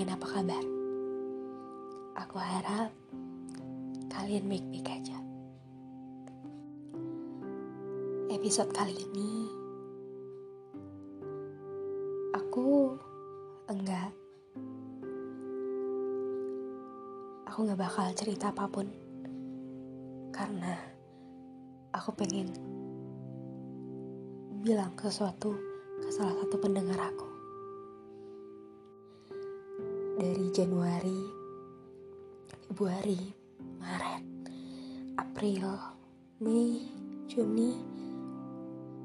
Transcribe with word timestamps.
kalian 0.00 0.16
apa 0.16 0.28
kabar? 0.32 0.64
Aku 2.24 2.40
harap 2.40 2.88
kalian 4.08 4.48
baik-baik 4.48 4.96
aja. 4.96 5.20
Episode 8.32 8.72
kali 8.72 8.96
ini 8.96 9.44
aku 12.32 12.96
enggak 13.68 14.08
aku 17.44 17.68
nggak 17.68 17.80
bakal 17.84 18.08
cerita 18.16 18.56
apa 18.56 18.72
pun 18.72 18.88
karena 20.32 20.80
aku 21.92 22.08
pengen 22.16 22.48
bilang 24.64 24.96
sesuatu 24.96 25.52
ke 26.00 26.08
salah 26.08 26.32
satu 26.40 26.56
pendengar 26.56 26.96
aku 26.96 27.29
dari 30.20 30.52
Januari, 30.52 31.20
Februari, 32.68 33.16
Maret, 33.80 34.24
April, 35.16 35.64
Mei, 36.44 36.92
Juni, 37.24 37.72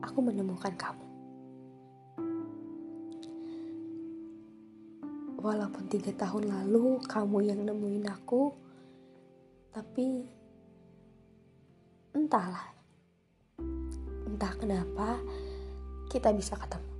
aku 0.04 0.20
menemukan 0.20 0.76
kamu. 0.76 1.08
Walaupun 5.40 5.88
tiga 5.88 6.12
tahun 6.20 6.52
lalu 6.52 7.00
kamu 7.08 7.48
yang 7.48 7.63
nemuin 7.63 8.12
aku, 8.12 8.52
tapi 9.72 10.27
entahlah, 12.12 12.76
entah 14.27 14.52
kenapa 14.60 15.24
kita 16.12 16.36
bisa 16.36 16.60
ketemu. 16.60 16.95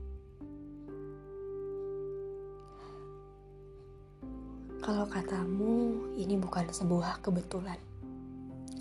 Kalau 4.86 5.10
katamu 5.10 5.98
ini 6.14 6.38
bukan 6.38 6.70
sebuah 6.70 7.18
kebetulan. 7.26 7.82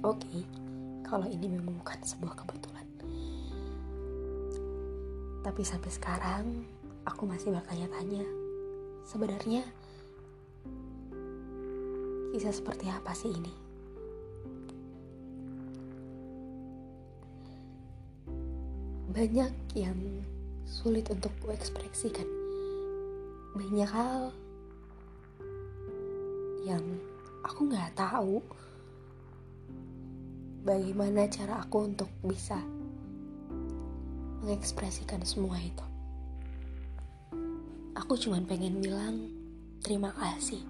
Oke, 0.05 0.21
okay, 0.21 0.45
kalau 1.01 1.25
ini 1.25 1.49
memang 1.49 1.81
bukan 1.81 1.97
sebuah 2.05 2.45
kebetulan. 2.45 2.85
Tapi 5.41 5.65
sampai 5.65 5.89
sekarang 5.89 6.45
aku 7.09 7.25
masih 7.25 7.57
bertanya-tanya. 7.57 8.21
Sebenarnya 9.09 9.65
kisah 12.37 12.53
seperti 12.53 12.85
apa 12.93 13.17
sih 13.17 13.33
ini? 13.33 13.55
Banyak 19.09 19.73
yang 19.73 19.97
sulit 20.69 21.09
untuk 21.09 21.33
kuekspresikan. 21.41 22.29
Banyak 23.57 23.89
hal 23.89 24.44
yang 26.65 26.81
aku 27.45 27.69
nggak 27.69 27.93
tahu 27.93 28.41
bagaimana 30.65 31.29
cara 31.29 31.61
aku 31.61 31.93
untuk 31.93 32.09
bisa 32.25 32.57
mengekspresikan 34.41 35.21
semua 35.21 35.61
itu. 35.61 35.85
Aku 37.95 38.17
cuma 38.17 38.41
pengen 38.49 38.81
bilang 38.81 39.29
terima 39.85 40.09
kasih. 40.17 40.65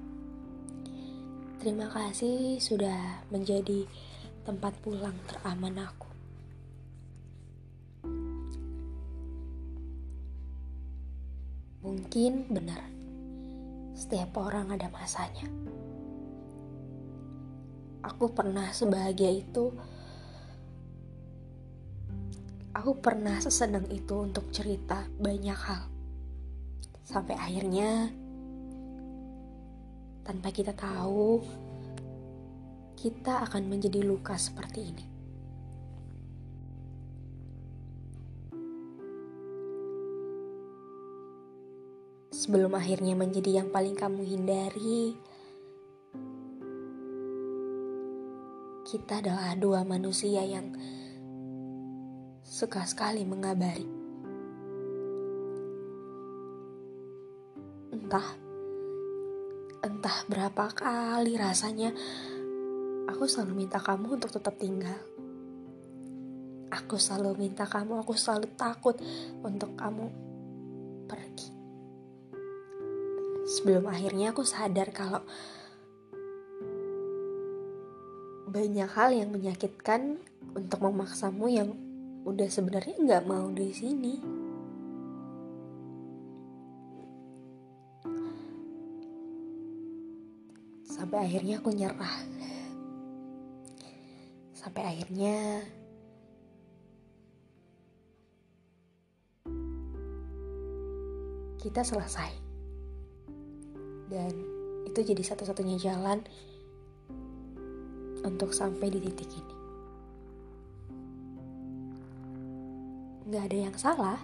Terima 1.62 1.88
kasih 1.88 2.58
sudah 2.58 3.24
menjadi 3.30 3.86
tempat 4.44 4.74
pulang 4.82 5.16
teraman 5.30 5.78
aku. 5.80 6.10
Mungkin 11.86 12.50
benar, 12.52 12.82
setiap 13.96 14.36
orang 14.36 14.74
ada 14.74 14.90
masanya 14.92 15.48
aku 18.04 18.36
pernah 18.36 18.68
sebahagia 18.68 19.32
itu. 19.32 19.72
Aku 22.76 23.00
pernah 23.00 23.40
sesenang 23.40 23.88
itu 23.88 24.12
untuk 24.20 24.52
cerita 24.52 25.08
banyak 25.16 25.56
hal. 25.56 25.88
Sampai 27.06 27.38
akhirnya 27.38 28.12
tanpa 30.24 30.50
kita 30.52 30.72
tahu 30.76 31.40
kita 32.98 33.44
akan 33.48 33.68
menjadi 33.68 34.00
luka 34.04 34.34
seperti 34.36 34.80
ini. 34.80 35.06
Sebelum 42.34 42.74
akhirnya 42.74 43.14
menjadi 43.14 43.62
yang 43.62 43.68
paling 43.70 43.94
kamu 43.94 44.26
hindari 44.26 45.14
kita 48.94 49.18
adalah 49.18 49.58
dua 49.58 49.82
manusia 49.82 50.46
yang 50.46 50.70
suka 52.46 52.86
sekali 52.86 53.26
mengabari. 53.26 53.90
Entah, 57.90 58.38
entah 59.82 60.18
berapa 60.30 60.70
kali 60.70 61.34
rasanya 61.34 61.90
aku 63.10 63.26
selalu 63.26 63.66
minta 63.66 63.82
kamu 63.82 64.14
untuk 64.14 64.30
tetap 64.30 64.54
tinggal. 64.62 65.02
Aku 66.70 66.94
selalu 66.94 67.50
minta 67.50 67.66
kamu, 67.66 67.98
aku 67.98 68.14
selalu 68.14 68.46
takut 68.54 68.94
untuk 69.42 69.74
kamu 69.74 70.06
pergi. 71.10 71.50
Sebelum 73.58 73.90
akhirnya 73.90 74.30
aku 74.30 74.46
sadar 74.46 74.94
kalau 74.94 75.26
banyak 78.54 78.86
hal 78.86 79.10
yang 79.10 79.34
menyakitkan 79.34 80.22
untuk 80.54 80.78
memaksamu 80.78 81.50
yang 81.50 81.74
udah 82.22 82.46
sebenarnya 82.46 82.94
nggak 83.02 83.26
mau 83.26 83.50
di 83.50 83.74
sini. 83.74 84.14
Sampai 90.86 91.26
akhirnya 91.26 91.58
aku 91.58 91.74
nyerah. 91.74 92.16
Sampai 94.54 94.86
akhirnya 94.86 95.66
kita 101.58 101.82
selesai. 101.82 102.30
Dan 104.06 104.30
itu 104.86 105.02
jadi 105.02 105.22
satu-satunya 105.26 105.82
jalan 105.82 106.22
untuk 108.24 108.56
sampai 108.56 108.88
di 108.88 108.98
titik 109.04 109.28
ini. 109.28 109.56
Gak 113.28 113.44
ada 113.52 113.58
yang 113.68 113.76
salah, 113.76 114.18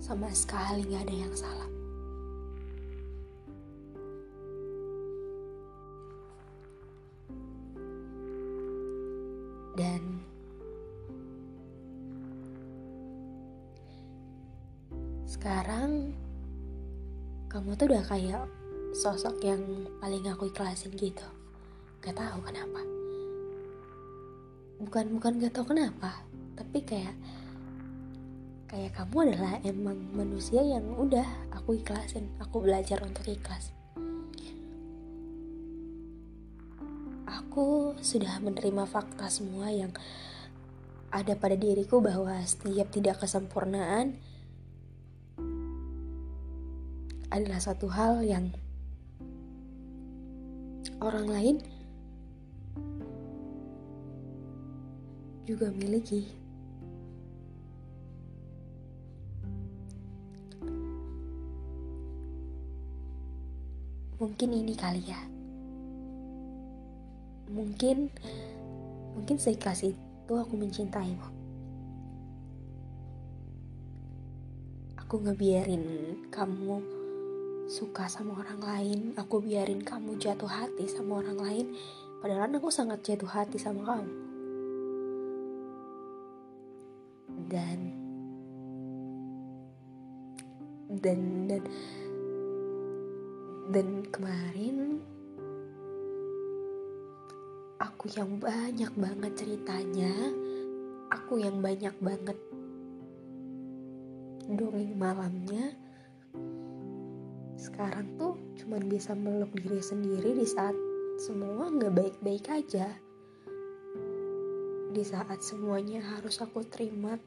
sama 0.00 0.32
sekali 0.32 0.88
gak 0.88 1.04
ada 1.04 1.16
yang 1.16 1.34
salah. 1.36 1.68
Dan 9.76 10.20
sekarang 15.24 16.12
kamu 17.48 17.72
tuh 17.76 17.88
udah 17.88 18.04
kayak 18.04 18.44
sosok 18.92 19.40
yang 19.40 19.64
paling 20.00 20.24
aku 20.28 20.52
ikhlasin 20.52 20.92
gitu. 20.92 21.24
Gak 22.04 22.20
tahu 22.20 22.44
kenapa 22.44 22.99
bukan 24.80 25.12
bukan 25.12 25.32
gak 25.44 25.52
tau 25.52 25.68
kenapa 25.68 26.24
tapi 26.56 26.84
kayak 26.84 27.16
kayak 28.70 28.94
kamu 28.94 29.32
adalah 29.32 29.58
emang 29.66 29.98
manusia 30.14 30.62
yang 30.62 30.86
udah 30.94 31.26
aku 31.50 31.74
ikhlasin 31.80 32.30
aku 32.38 32.62
belajar 32.62 33.02
untuk 33.02 33.26
ikhlas. 33.26 33.74
Aku 37.26 37.98
sudah 37.98 38.38
menerima 38.38 38.86
fakta 38.86 39.26
semua 39.26 39.74
yang 39.74 39.90
ada 41.10 41.34
pada 41.34 41.58
diriku 41.58 41.98
bahwa 41.98 42.38
setiap 42.46 42.94
tidak 42.94 43.18
kesempurnaan 43.18 44.14
adalah 47.34 47.58
satu 47.58 47.90
hal 47.90 48.22
yang 48.22 48.54
orang 51.02 51.26
lain 51.26 51.56
juga 55.50 55.66
miliki. 55.74 56.30
Mungkin 64.22 64.48
ini 64.54 64.78
kali 64.78 65.02
ya. 65.02 65.18
Mungkin 67.50 68.14
mungkin 69.18 69.36
seikhlas 69.42 69.82
itu 69.82 70.32
aku 70.38 70.54
mencintaimu. 70.54 71.26
Aku 75.02 75.18
ngebiarin 75.18 75.82
kamu 76.30 76.78
suka 77.66 78.06
sama 78.06 78.38
orang 78.38 78.62
lain, 78.62 79.00
aku 79.18 79.42
biarin 79.42 79.82
kamu 79.82 80.14
jatuh 80.22 80.46
hati 80.46 80.86
sama 80.86 81.18
orang 81.18 81.38
lain, 81.42 81.66
padahal 82.22 82.46
aku 82.46 82.70
sangat 82.70 83.02
jatuh 83.02 83.26
hati 83.26 83.58
sama 83.58 83.82
kamu. 83.82 84.29
Dan 87.48 87.80
dan 90.90 91.46
dan 91.46 91.62
dan 93.70 93.88
kemarin 94.10 94.98
aku 97.78 98.10
yang 98.12 98.42
banyak 98.42 98.92
banget 98.98 99.32
ceritanya, 99.38 100.12
aku 101.14 101.38
yang 101.40 101.62
banyak 101.62 101.94
banget 102.02 102.36
dongeng 104.50 104.98
malamnya 104.98 105.70
sekarang 107.60 108.18
tuh 108.18 108.34
cuman 108.58 108.82
bisa 108.88 109.14
meluk 109.14 109.52
diri 109.52 109.78
sendiri 109.78 110.34
di 110.34 110.48
saat 110.48 110.74
semua 111.20 111.68
nggak 111.68 111.92
baik-baik 111.92 112.48
aja. 112.48 112.88
Di 114.90 115.04
saat 115.06 115.44
semuanya 115.44 116.02
harus 116.02 116.40
aku 116.42 116.64
terima 116.66 117.20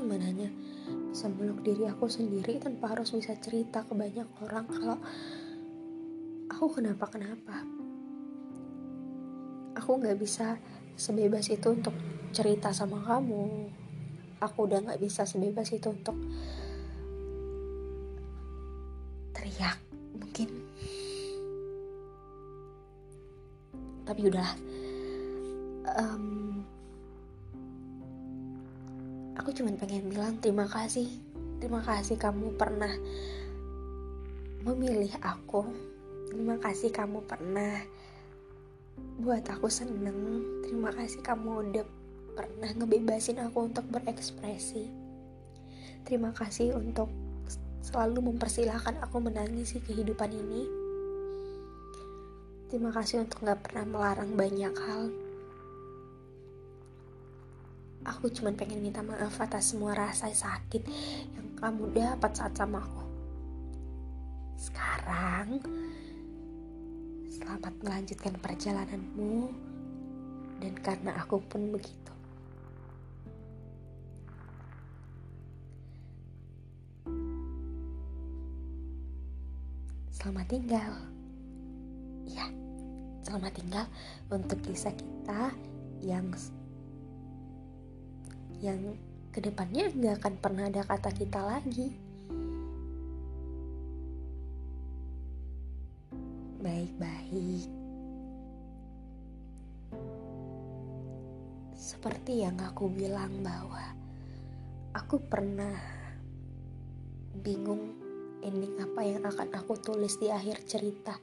cuma 0.00 0.16
hanya 0.16 0.48
bisa 1.12 1.28
meluk 1.28 1.60
diri 1.60 1.84
aku 1.84 2.08
sendiri 2.08 2.56
tanpa 2.56 2.96
harus 2.96 3.12
bisa 3.12 3.36
cerita 3.36 3.84
ke 3.84 3.92
banyak 3.92 4.26
orang 4.40 4.64
kalau 4.64 4.98
aku 6.48 6.66
kenapa 6.80 7.04
kenapa 7.12 7.62
aku 9.76 10.00
nggak 10.00 10.18
bisa 10.18 10.56
sebebas 11.00 11.48
itu 11.48 11.72
untuk 11.72 11.96
cerita 12.36 12.70
sama 12.76 13.00
kamu. 13.00 13.72
Aku 14.40 14.68
udah 14.68 14.84
nggak 14.84 15.00
bisa 15.00 15.24
sebebas 15.24 15.72
itu 15.72 15.88
untuk 15.88 16.16
teriak 19.32 19.80
mungkin. 20.16 20.48
Tapi 24.04 24.20
udah 24.26 24.48
um, 25.96 26.24
aku 29.40 29.56
cuman 29.56 29.80
pengen 29.80 30.12
bilang 30.12 30.36
terima 30.38 30.68
kasih 30.68 31.08
terima 31.64 31.80
kasih 31.80 32.20
kamu 32.20 32.52
pernah 32.60 32.92
memilih 34.68 35.16
aku 35.24 35.64
terima 36.28 36.60
kasih 36.60 36.92
kamu 36.92 37.24
pernah 37.24 37.80
buat 39.24 39.48
aku 39.48 39.72
seneng 39.72 40.44
terima 40.68 40.92
kasih 40.92 41.24
kamu 41.24 41.72
udah 41.72 41.84
pernah 42.40 42.70
ngebebasin 42.72 43.42
aku 43.42 43.68
untuk 43.68 43.84
berekspresi. 43.92 44.88
Terima 46.08 46.32
kasih 46.32 46.72
untuk 46.72 47.12
selalu 47.84 48.32
mempersilahkan 48.32 48.96
aku 49.04 49.20
menangisi 49.20 49.82
kehidupan 49.84 50.32
ini. 50.32 50.64
Terima 52.72 52.94
kasih 52.94 53.26
untuk 53.26 53.44
gak 53.44 53.60
pernah 53.66 53.84
melarang 53.84 54.32
banyak 54.38 54.72
hal. 54.72 55.12
Aku 58.00 58.32
cuma 58.32 58.48
pengen 58.56 58.80
minta 58.80 59.04
maaf 59.04 59.36
atas 59.44 59.76
semua 59.76 59.92
rasa 59.92 60.32
sakit 60.32 60.82
yang 61.36 61.52
kamu 61.60 61.92
dapat 61.92 62.32
saat 62.32 62.56
sama 62.56 62.80
aku. 62.80 63.04
Sekarang, 64.56 65.60
selamat 67.28 67.74
melanjutkan 67.84 68.40
perjalananmu 68.40 69.52
dan 70.64 70.74
karena 70.80 71.12
aku 71.20 71.44
pun 71.44 71.72
begitu. 71.72 72.12
Selamat 80.20 80.46
tinggal. 80.52 80.92
Ya, 82.28 82.48
selamat 83.24 83.52
tinggal 83.56 83.86
untuk 84.28 84.60
kisah 84.64 84.92
kita 84.92 85.52
yang 86.04 86.28
yang 88.60 88.96
ke 89.32 89.40
depannya 89.40 89.88
nggak 89.88 90.20
akan 90.20 90.34
pernah 90.36 90.64
ada 90.68 90.84
kata 90.84 91.10
kita 91.16 91.40
lagi. 91.40 91.88
Baik-baik. 96.60 97.68
Seperti 101.72 102.44
yang 102.44 102.60
aku 102.60 102.92
bilang 102.92 103.40
bahwa 103.40 103.80
aku 104.92 105.16
pernah 105.24 105.72
bingung 107.40 107.96
ending 108.44 108.76
apa 108.76 109.00
yang 109.00 109.24
akan 109.24 109.48
aku 109.56 109.80
tulis 109.80 110.20
di 110.20 110.28
akhir 110.28 110.68
cerita 110.68 111.16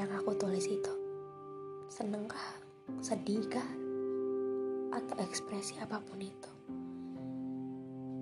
yang 0.00 0.08
aku 0.16 0.32
tulis 0.40 0.64
itu 0.64 0.92
seneng 1.92 2.24
kah 2.24 2.48
sedih 3.04 3.44
kah 3.52 3.81
atau 4.92 5.16
ekspresi 5.18 5.80
apa 5.80 5.98
pun 6.04 6.20
itu 6.20 6.52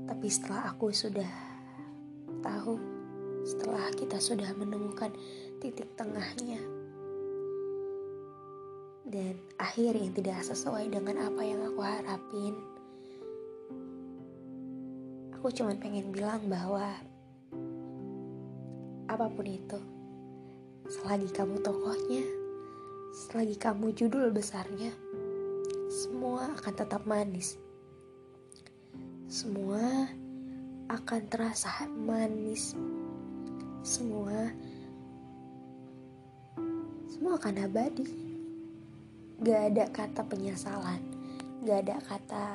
tapi 0.07 0.27
setelah 0.31 0.71
aku 0.71 0.95
sudah 0.95 1.29
tahu 2.41 2.79
setelah 3.43 3.91
kita 3.99 4.23
sudah 4.23 4.55
menemukan 4.55 5.11
titik 5.59 5.91
tengahnya 5.99 6.63
dan 9.11 9.35
akhir 9.59 9.99
yang 9.99 10.15
tidak 10.15 10.41
sesuai 10.47 10.87
dengan 10.89 11.27
apa 11.27 11.43
yang 11.43 11.61
aku 11.67 11.81
harapin 11.83 12.55
aku 15.35 15.51
cuma 15.51 15.75
pengen 15.75 16.15
bilang 16.15 16.47
bahwa 16.47 16.95
apa 19.11 19.27
pun 19.27 19.43
itu. 19.43 19.81
Selagi 20.87 21.35
kamu 21.35 21.59
tokohnya, 21.67 22.23
selagi 23.11 23.59
kamu 23.59 23.91
judul 23.91 24.31
besarnya, 24.31 24.95
semua 25.91 26.55
akan 26.55 26.75
tetap 26.79 27.03
manis. 27.03 27.59
Semua 29.27 30.07
akan 30.87 31.21
terasa 31.27 31.91
manis. 31.91 32.79
Semua 33.83 34.55
semua 37.11 37.35
akan 37.43 37.67
abadi. 37.67 38.07
Gak 39.43 39.75
ada 39.75 39.85
kata 39.91 40.23
penyesalan, 40.31 41.03
gak 41.67 41.79
ada 41.89 41.97
kata 42.07 42.47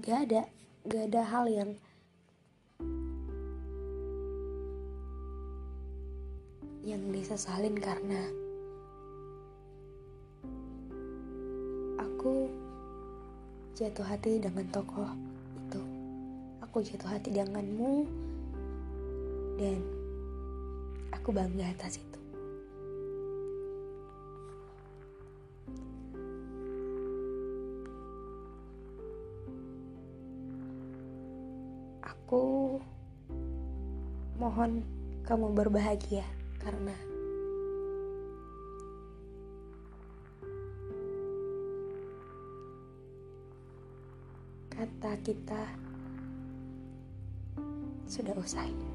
gak 0.00 0.24
ada 0.24 0.42
gak 0.88 1.04
ada 1.12 1.22
hal 1.26 1.44
yang 1.52 1.70
yang 6.80 7.02
disesalin 7.12 7.76
karena 7.76 8.41
jatuh 13.82 14.06
hati 14.06 14.38
dengan 14.38 14.62
tokoh 14.70 15.10
itu. 15.58 15.82
Aku 16.62 16.86
jatuh 16.86 17.10
hati 17.10 17.34
denganmu 17.34 18.06
dan 19.58 19.82
aku 21.10 21.34
bangga 21.34 21.66
atas 21.66 21.98
itu. 21.98 22.18
Aku 32.06 32.78
mohon 34.38 34.86
kamu 35.26 35.50
berbahagia 35.58 36.22
karena 36.62 36.94
kata 44.82 45.14
kita 45.22 45.62
sudah 48.10 48.34
usai. 48.34 48.91